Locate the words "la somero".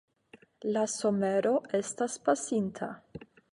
0.77-1.53